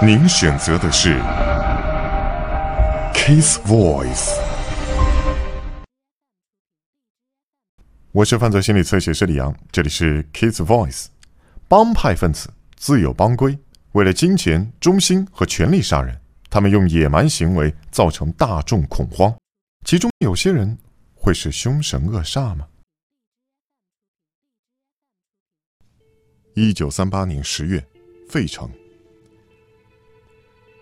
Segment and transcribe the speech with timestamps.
[0.00, 1.18] 您选择的是
[3.12, 4.32] Kiss Voice。
[8.12, 11.06] 我是犯罪心理测写师李阳，这里是 Kiss Voice。
[11.66, 13.58] 帮派分子自有帮规，
[13.90, 16.16] 为了金钱、忠心和权力杀人，
[16.48, 19.36] 他们用野蛮行为造成大众恐慌。
[19.84, 20.78] 其中有些人
[21.16, 22.68] 会是凶神恶煞吗？
[26.54, 27.84] 一九三八年十月，
[28.28, 28.70] 费城。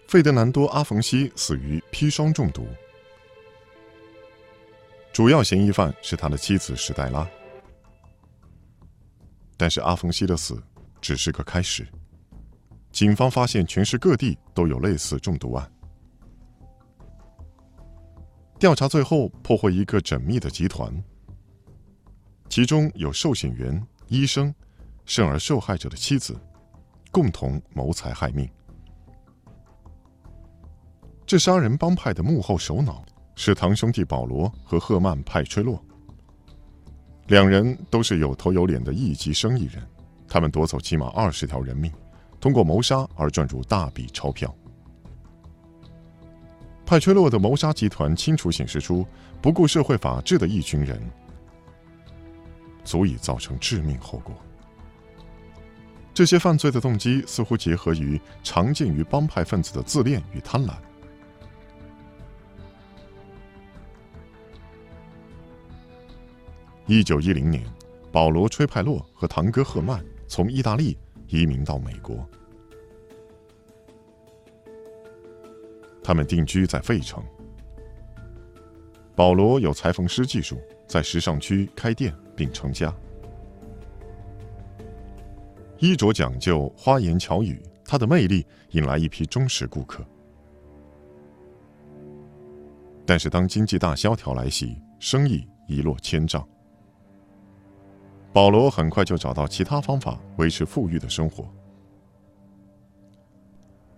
[0.08, 2.64] 费德南多·阿冯西死于砒霜中毒，
[5.12, 7.28] 主要嫌疑犯是他的妻子史黛拉。
[9.56, 10.62] 但是阿冯西的死
[11.00, 11.84] 只是个开始，
[12.92, 15.72] 警方发现全市各地都有类似中毒案。
[18.60, 21.02] 调查最后破获一个缜密的集团，
[22.48, 24.54] 其中有寿险员、医生，
[25.04, 26.38] 甚而受害者的妻子，
[27.10, 28.48] 共同谋财害命。
[31.26, 35.82] 这杀人帮派的幕后首脑是堂兄弟保罗和赫曼·派吹洛。
[37.26, 39.84] 两人都是有头有脸的一级生意人，
[40.28, 41.92] 他们夺走起码二十条人命，
[42.40, 44.54] 通过谋杀而赚入大笔钞票。
[46.86, 49.04] 派吹洛的谋杀集团清楚显示出
[49.42, 51.02] 不顾社会法治的一群人，
[52.84, 54.32] 足以造成致命后果。
[56.14, 60.74] 这些犯罪的动机似乎结合于常见于帮派分子的自恋与贪婪。
[66.88, 67.64] 一九一零年，
[68.12, 72.24] 保罗·吹派洛和堂哥赫曼从意大利移民到美国。
[76.00, 77.20] 他们定居在费城。
[79.16, 82.94] 保罗有裁缝师技术，在时尚区开店并成家。
[85.80, 90.06] 衣着讲究，花言巧语，他的魅力引来一批忠实顾客。
[93.04, 96.46] 但是，当经济大萧条来袭，生意一落千丈。
[98.36, 101.50] 保罗很快就找到其他方法维持富裕的生活。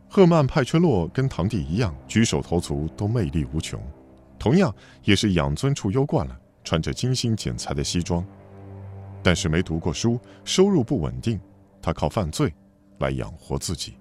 [0.08, 3.82] 赫曼·派崔洛跟堂弟一样，举手投足都魅力无穷，
[4.38, 4.72] 同样
[5.02, 8.24] 也是养尊处优惯了，穿着精心剪裁的西装，
[9.24, 11.40] 但是没读过书，收入不稳定，
[11.82, 12.54] 他靠犯罪
[13.00, 13.94] 来养活自己。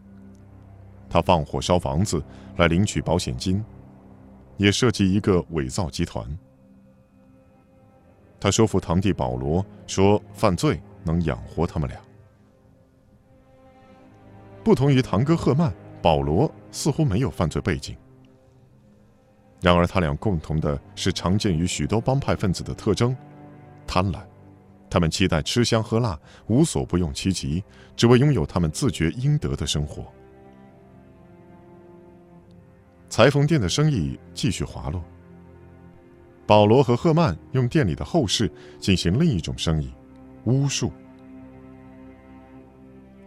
[1.09, 2.23] 他放火烧房子
[2.57, 3.65] 来领取保险金，
[4.57, 6.23] 也设计一个伪造集团。
[8.39, 11.99] 他说服堂弟保罗说：“犯罪能养活他们俩。”
[14.63, 17.95] 不同于堂哥赫曼，保罗似乎没有犯罪背景。
[19.61, 23.15] 然而，他俩共同的是常见于许多帮派分子的特征——
[23.87, 24.19] 贪婪。
[24.89, 27.63] 他们期待吃香喝辣，无所不用其极，
[27.95, 30.05] 只为拥有他们自觉应得的生活。
[33.09, 35.03] 裁缝店的生意继续滑落。
[36.47, 38.49] 保罗和赫曼用店里的后事
[38.79, 39.91] 进行另一种生意——
[40.45, 40.91] 巫术。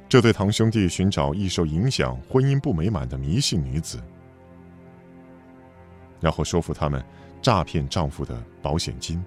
[0.08, 4.02] 这对堂兄弟寻找易受影响、婚姻不美满的迷信女子，
[6.18, 7.04] 然后说服他们
[7.42, 9.22] 诈骗丈夫的保险金，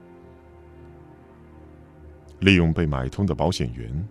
[2.40, 4.08] 利用被买通的保险员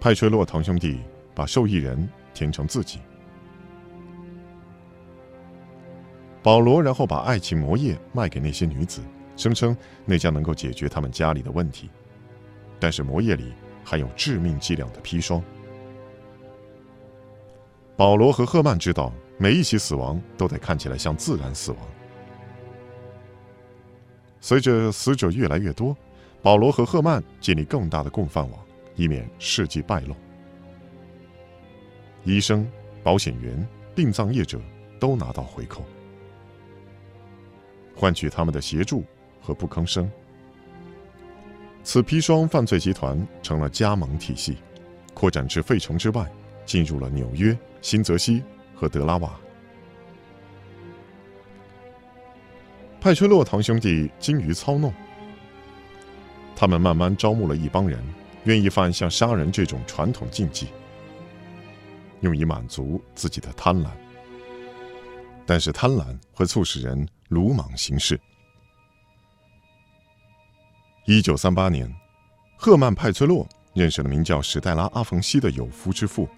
[0.00, 1.00] 派吹洛堂兄弟
[1.34, 2.98] 把受益人填成自己。
[6.42, 9.00] 保罗然后把爱情魔液卖给那些女子，
[9.36, 11.90] 声称那将能够解决他们家里的问题。
[12.80, 13.52] 但是魔液里
[13.84, 15.42] 含有致命剂量的砒霜。
[17.96, 21.80] 保罗和赫曼知道，每一起死亡都得看起来像自然死亡。
[24.40, 25.96] 随着死者越来越多，
[26.40, 28.60] 保罗和赫曼建立更大的共犯网，
[28.94, 30.14] 以免事迹败露。
[32.22, 32.64] 医生、
[33.02, 33.66] 保险员、
[33.96, 34.60] 殡葬业者
[35.00, 35.82] 都拿到回扣。
[37.98, 39.04] 换取他们的协助
[39.42, 40.08] 和不吭声。
[41.82, 44.58] 此砒霜犯罪集团成了加盟体系，
[45.14, 46.30] 扩展至费城之外，
[46.64, 49.34] 进入了纽约、新泽西和德拉瓦。
[53.00, 54.94] 派崔洛堂兄弟精于操弄，
[56.54, 58.00] 他们慢慢招募了一帮人，
[58.44, 60.68] 愿意犯像杀人这种传统禁忌，
[62.20, 63.88] 用以满足自己的贪婪。
[65.44, 67.08] 但是贪婪会促使人。
[67.28, 68.18] 鲁莽行事。
[71.04, 71.90] 一九三八年，
[72.56, 76.28] 赫曼·派崔洛认识了名叫史黛拉·阿冯西的有夫之妇，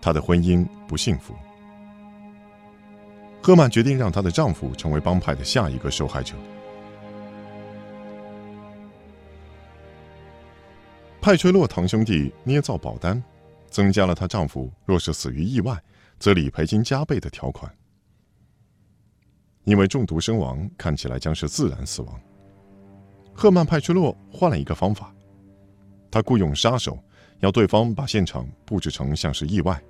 [0.00, 1.34] 她的婚姻不幸福。
[3.42, 6.34] 赫曼决定让她的丈夫成为帮派的下一个受害者。
[11.20, 13.22] 派崔洛堂兄弟捏造保单，
[13.68, 15.80] 增加了她丈夫若是死于意外，
[16.18, 17.70] 则理赔金加倍的条款。
[19.64, 22.20] 因为中毒身亡，看起来将是自然死亡。
[23.32, 25.14] 赫曼派屈洛换了一个方法，
[26.10, 26.98] 他雇佣杀手，
[27.40, 29.82] 要对方把现场布置成像是意外。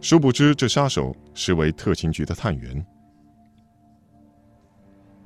[0.00, 2.84] 殊不知，这杀手是为特勤局的探员。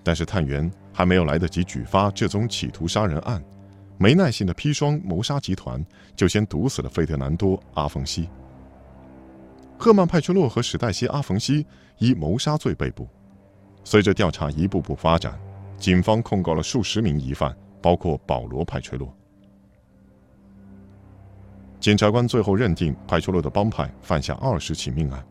[0.02, 3.44] 但是探员还没有来得及举发这宗企图杀人案，
[3.98, 5.84] 没耐性的砒霜谋杀集团
[6.16, 8.28] 就先毒死了费德南多·阿冯西。
[9.78, 11.64] 赫曼派屈洛和史黛西·阿冯西
[11.98, 13.08] 以谋杀罪被捕。
[13.84, 15.40] 随着调查一步步发展，
[15.78, 19.14] 警方控告了数十名疑犯，包括保罗·派崔洛。
[21.78, 25.24] 检察官最后认定派崔洛的帮派犯下二十起命案，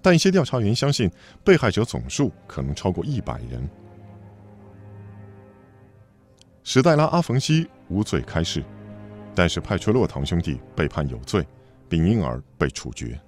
[0.00, 1.10] 但一些调查员相信
[1.42, 3.68] 被害者总数可能超过一百人。
[6.62, 8.64] 史黛拉·阿冯西无罪开释，
[9.34, 11.44] 但是派崔洛堂兄弟被判有罪。
[11.92, 13.20] 并因而被处决。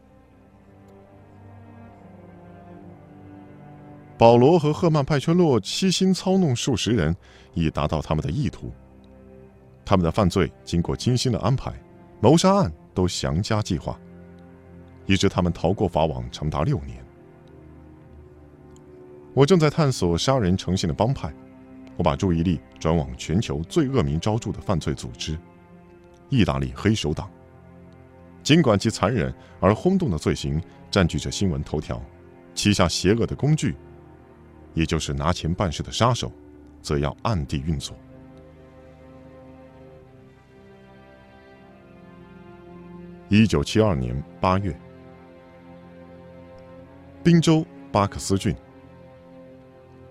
[4.16, 7.14] 保罗和赫曼派圈洛悉心操弄数十人，
[7.52, 8.72] 以达到他们的意图。
[9.84, 11.74] 他们的犯罪经过精心的安排，
[12.22, 14.00] 谋杀案都详加计划，
[15.04, 17.04] 以致他们逃过法网长达六年。
[19.34, 21.30] 我正在探索杀人成性的帮派，
[21.98, 25.38] 我把注意力转往全球最恶名昭著的犯罪组织——
[26.30, 27.30] 意大利黑手党。
[28.44, 32.00] 尽管其残忍而轰动的罪行占据着新闻头条，
[32.54, 33.74] 旗下邪恶的工具，
[34.74, 36.30] 也就是拿钱办事的杀手，
[36.82, 37.96] 则要暗地运作。
[43.30, 44.78] 一九七二年八月，
[47.22, 48.54] 宾州巴克斯郡，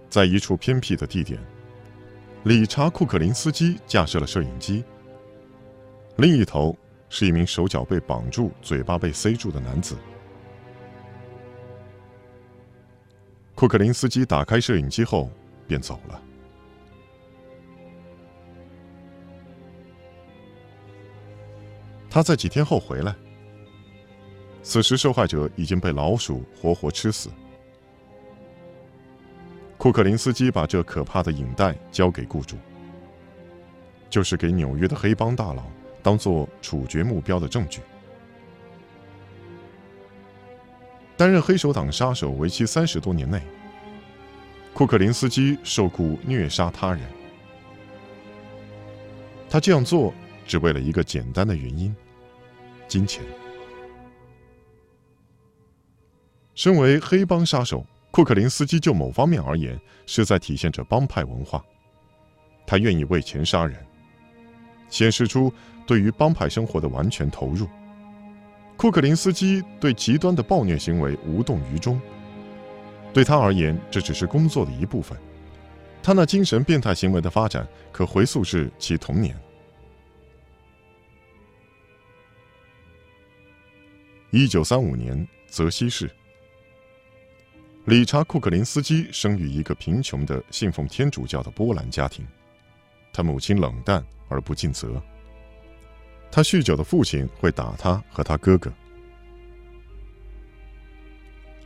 [0.09, 1.39] 在一处偏僻的地点，
[2.45, 4.83] 理查·库克林斯基架设了摄影机，
[6.17, 6.75] 另一头。
[7.15, 9.95] 是一名手脚被绑住、嘴巴被塞住的男子。
[13.53, 15.29] 库克林斯基打开摄影机后
[15.67, 16.19] 便走了。
[22.09, 23.13] 他在几天后回来，
[24.63, 27.29] 此时受害者已经被老鼠活活吃死。
[29.77, 32.57] 库克林斯基把这可怕的影带交给雇主，
[34.09, 35.63] 就是给纽约的黑帮大佬。
[36.03, 37.81] 当做处决目标的证据。
[41.15, 43.41] 担任黑手党杀手为期三十多年内，
[44.73, 47.01] 库克林斯基受雇虐杀他人。
[49.49, 50.13] 他这样做
[50.45, 51.95] 只为了一个简单的原因：
[52.87, 53.23] 金钱。
[56.55, 61.63] 身为黑帮杀手，库克林斯基就某方面而言是在体现着帮派文化。
[62.65, 63.85] 他愿意为钱杀人，
[64.93, 65.51] 显示出。
[65.85, 67.67] 对于帮派生活的完全投入，
[68.77, 71.99] 库克林斯基对极端的暴虐行为无动于衷。
[73.13, 75.17] 对他而言，这只是工作的一部分。
[76.01, 79.37] 他那精神变态行为的发展可回溯至其童年。
[84.31, 86.09] 一九三五年，泽西市，
[87.83, 92.25] 理查·库克林斯基生于一个贫穷的信奉天主教的波兰家庭，
[93.11, 94.01] 他母亲冷淡
[94.33, 95.01] 而不尽责。
[96.31, 98.73] 他酗酒的父亲会打他和他哥哥。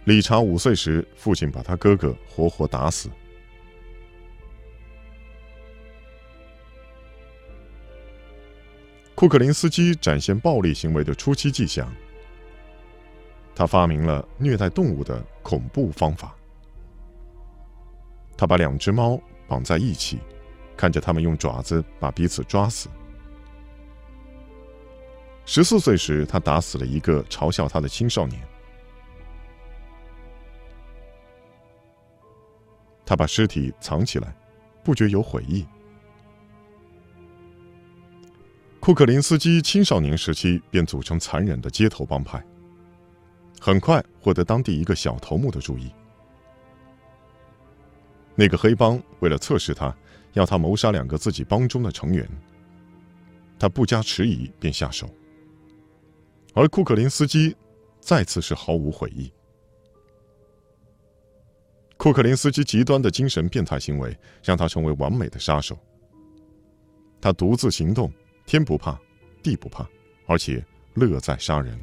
[0.03, 3.10] 理查五岁时，父亲把他哥哥活活打死。
[9.15, 11.92] 库克林斯基展现暴力行为的初期迹象。
[13.56, 16.36] 他发明了虐待动物的恐怖方法。
[18.38, 20.20] 他把两只猫绑在一起，
[20.77, 22.88] 看着他们用爪子把彼此抓死。
[25.46, 28.41] 十四岁时，他打死了一个嘲笑他的青少年。
[33.05, 34.36] 他把尸体藏起来，
[34.84, 35.65] 不觉有悔意。
[38.81, 42.41] 库克林斯基青少年时期便组成残忍的街头帮派，
[43.60, 45.91] 很快获得当地一个小头目的注意。
[48.36, 49.96] 那个黑帮为了测试他，
[50.38, 52.27] 要他谋杀两个自己帮中的成员。
[53.60, 55.10] 他不加迟疑便下手。
[56.53, 57.56] 而库克林斯基
[58.00, 59.32] 再次是毫无悔意。
[61.98, 65.77] 库克林斯基极端的精神变态行为让他成为完美的杀手。
[67.20, 68.13] 他独自行动，
[68.46, 69.00] 天不怕，
[69.41, 69.88] 地不怕，
[70.27, 70.63] 而且
[70.94, 71.79] 乐在杀人。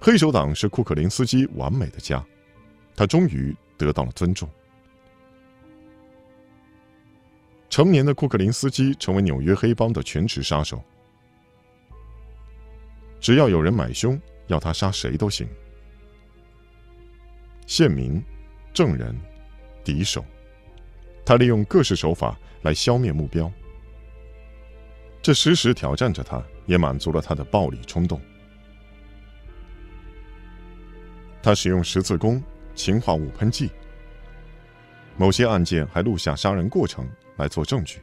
[0.00, 2.24] 黑手党是库克林斯基完美的家，
[2.96, 4.48] 他终于得到了尊重。
[7.72, 10.84] 成年的库克林斯基成为纽约黑帮的全职杀手。
[13.18, 15.48] 只要有人买凶，要他杀谁都行。
[17.66, 18.22] 县民、
[18.74, 19.18] 证人、
[19.82, 20.22] 敌手，
[21.24, 23.50] 他利用各式手法来消灭目标。
[25.22, 28.20] 这时时挑战着他，也满足了他的暴力冲动。
[31.42, 32.42] 他使用十字弓、
[32.74, 33.70] 氰化物喷剂，
[35.22, 38.00] 某些案件还录下杀人过程来做证据。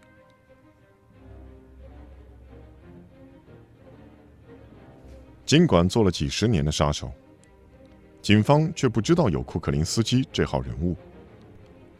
[5.45, 7.11] 尽管做了几十年的杀手，
[8.21, 10.95] 警方却不知道有库克林斯基这号人物。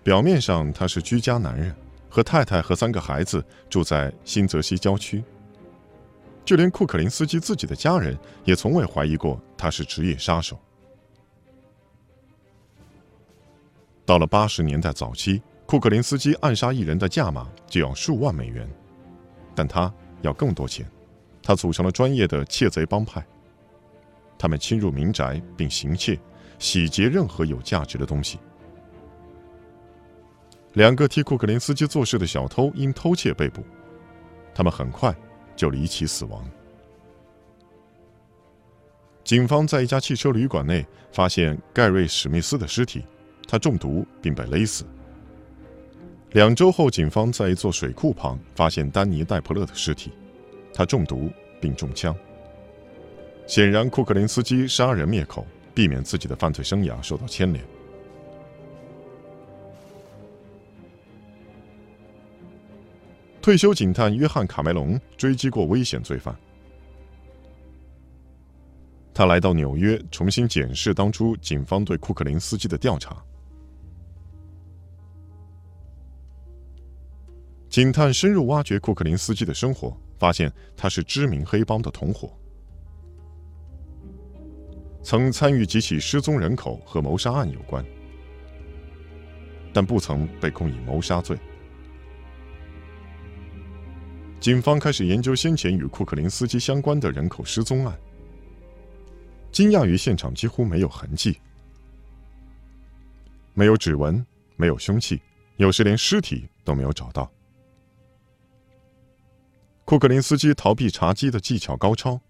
[0.02, 1.76] 表面上他是居家男人。
[2.08, 5.22] 和太太和三个孩子住在新泽西郊区。
[6.46, 10.58] 就连库克林斯基自己的家人也从未怀疑过他是职业杀手。
[14.10, 18.68] 到了八十年代早期，库克林斯基暗杀一人的价码就要数万美元，
[19.54, 20.84] 但他要更多钱。
[21.44, 23.24] 他组成了专业的窃贼帮派，
[24.36, 26.20] 他们侵入民宅并行窃，
[26.58, 28.40] 洗劫任何有价值的东西。
[30.74, 33.64] 两个替库克林斯基做事的小偷因偷窃被捕，
[34.56, 35.16] 他们很快
[35.56, 36.44] 就离奇死亡。
[39.24, 43.06] 警方在一家汽车旅馆内发现盖瑞·史密斯的尸体，
[43.52, 44.86] 他中毒并被勒死。
[46.34, 50.12] 两周后，警方在一座水库旁发现丹尼·戴普勒的尸体，
[50.72, 52.16] 他中毒并中枪。
[53.48, 57.66] 显然，库克林斯基杀人灭口，避免自己的犯罪生涯受到牵连。
[63.42, 66.38] 退休警探约翰·卡梅隆追击过危险罪犯。
[69.12, 73.18] 他来到纽约，重新检视当初警方对库克林斯基的调查。
[77.70, 82.36] 警探深入挖掘库克林斯基的生活，发现他是知名黑帮的同伙，
[85.04, 87.86] 曾参与几起失踪人口和谋杀案有关，
[89.72, 91.38] 但不曾被控以谋杀罪。
[94.40, 97.96] 警方开始研究先前与库克林斯基相关的人口失踪案，
[99.52, 101.40] 惊讶于现场几乎没有痕迹，
[103.54, 105.22] 没有指纹，没有凶器，
[105.58, 107.32] 有时连尸体都没有找到。
[109.90, 112.22] 库克林斯基逃避查缉的技巧高超。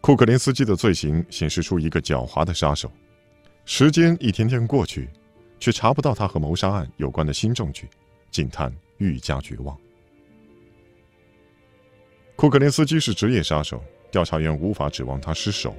[0.00, 2.88] 库克林斯基的罪行显示出一个狡猾的杀手。
[3.64, 5.10] 时间一天天过去。
[5.58, 7.88] 却查不到他和谋杀案有关的新证据，
[8.30, 9.76] 警探愈加绝望。
[12.36, 13.82] 库克林斯基是职业杀手，
[14.12, 15.74] 调查员无法指望他失手。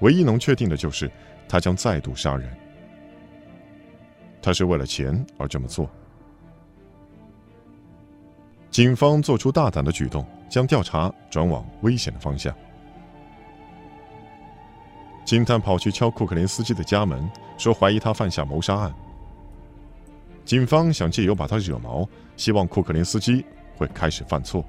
[0.00, 1.12] 唯一能确定的就是，
[1.46, 2.50] 他将再度杀人。
[4.40, 5.86] 他是为了钱而这么做。
[8.72, 12.52] 警方做出大胆的举动，将调查转往危险的方向。
[15.26, 18.94] 警探跑去敲库克林斯基的家门，说怀疑他犯下谋杀案。
[20.46, 23.44] 警方想借由把他惹毛，希望库克林斯基
[23.76, 24.64] 会开始犯错。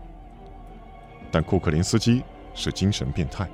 [1.32, 2.22] 但库克林斯基
[2.54, 3.50] 是精神变态，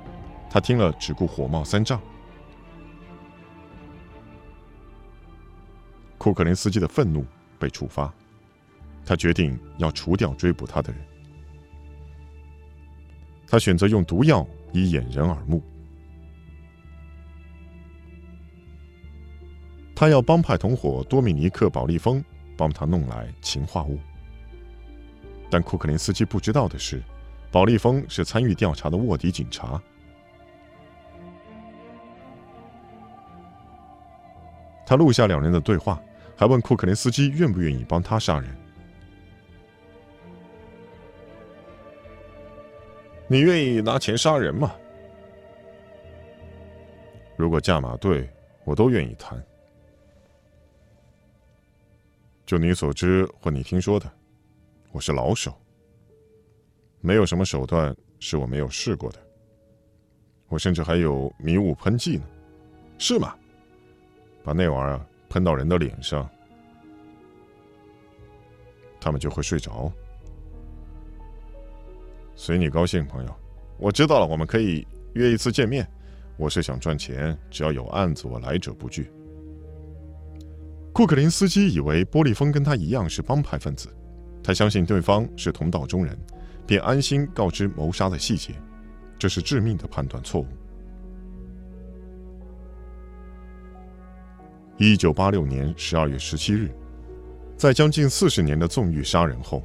[0.50, 2.00] 他听了只顾火冒三丈。
[6.18, 7.24] 库克林斯基的愤怒
[7.56, 8.12] 被触发，
[9.04, 11.02] 他决定要除掉追捕他的人。
[13.46, 15.62] 他选择用毒药以掩人耳目。
[19.94, 22.24] 他要帮派同伙多米尼克·保利峰
[22.56, 23.98] 帮他弄来氰化物，
[25.50, 27.02] 但库克林斯基不知道的是，
[27.50, 29.82] 保利峰是参与调查的卧底警察。
[34.86, 36.00] 他录下两人的对话，
[36.36, 38.56] 还问库克林斯基愿不愿意帮他杀人。
[43.32, 44.74] 你愿意拿钱杀人吗？
[47.36, 48.28] 如果价码对，
[48.64, 49.40] 我都愿意谈。
[52.44, 54.12] 就你所知或你听说的，
[54.90, 55.56] 我是老手。
[57.00, 59.18] 没有什么手段是我没有试过的。
[60.48, 62.24] 我甚至还有迷雾喷剂呢，
[62.98, 63.36] 是吗？
[64.42, 66.28] 把那玩意儿喷到人的脸上，
[69.00, 69.88] 他们就会睡着。
[72.42, 73.36] 随你高兴，朋友。
[73.76, 75.86] 我知道了，我们可以约一次见面。
[76.38, 79.12] 我是想赚钱，只要有案子，我来者不拒。
[80.90, 83.94] 库克林斯基以为波利峰跟他一样是帮派分子，
[84.42, 86.18] 他相信对方是同道中人，
[86.66, 88.54] 便安心告知谋杀的细节。
[89.18, 90.46] 这是致命的判断错误。
[94.78, 96.70] 一九八六年十二月十七日，
[97.58, 99.62] 在将近四十年的纵欲杀人后，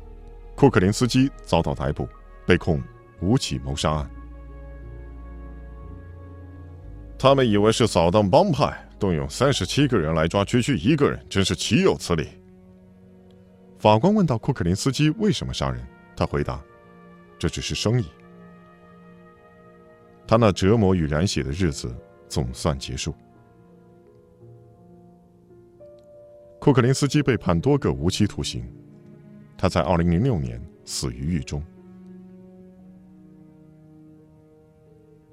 [0.58, 2.06] 库克林斯基遭到逮捕，
[2.46, 2.82] 被控
[3.22, 4.10] 五起谋杀案。
[7.18, 12.28] 他们以为是扫荡帮派，动用三十七个人来抓区区一个人，真是岂有此理！
[13.80, 15.86] 法官问到库克林斯基为什么杀人，
[16.16, 16.62] 他回答
[17.40, 18.06] ：“这只是生意。”
[20.28, 21.96] 他那折磨与染血的日子
[22.28, 23.16] 总算结束。
[26.60, 28.68] 库克林斯基被判多个无期徒刑，
[29.58, 31.64] 他在二零零六年死于狱中。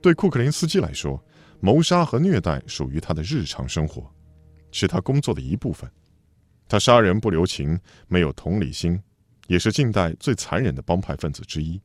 [0.03, 1.23] 对库克林斯基来说，
[1.61, 4.05] 谋杀和虐待属于他的日常生活，
[4.73, 5.89] 是他工作的一部分。
[6.69, 7.79] 他杀人不留情，
[8.09, 9.01] 没有同理心，
[9.47, 11.81] 也是近代最残忍的帮派分子之一。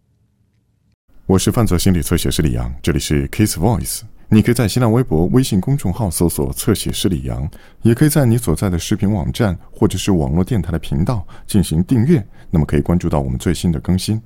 [1.27, 4.01] 我是犯罪心理测写师李阳，这里是 Kiss Voice。
[4.29, 7.49] 你可以在新浪微博、微信公众号搜索“侧写师李阳”，
[7.83, 14.21] 也可以在你所在的视频网站或者是网络电台的频道进行订阅，那么可以关注到我们最新的更新。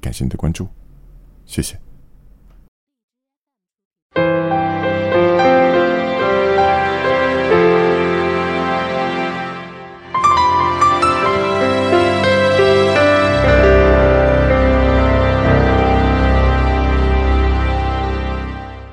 [0.00, 0.66] 感谢你的关注，
[1.44, 1.85] 谢谢。